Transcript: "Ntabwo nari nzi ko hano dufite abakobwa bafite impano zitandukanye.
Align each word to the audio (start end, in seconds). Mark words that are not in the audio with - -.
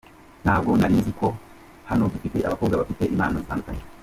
"Ntabwo 0.43 0.71
nari 0.79 0.95
nzi 1.01 1.11
ko 1.19 1.27
hano 1.89 2.03
dufite 2.13 2.37
abakobwa 2.47 2.75
bafite 2.81 3.03
impano 3.13 3.35
zitandukanye. 3.43 3.83